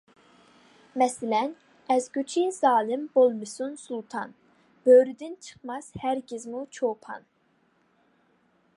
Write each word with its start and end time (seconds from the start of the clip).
مەسىلەن: 1.01 1.51
ئەزگۈچى 1.95 2.45
زالىم 2.55 3.05
بولمىسۇن 3.19 3.77
سۇلتان، 3.83 4.35
بۆرىدىن 4.89 5.39
چىقماس 5.49 5.95
ھەرگىزمۇ 6.07 6.67
چوپان. 6.79 7.33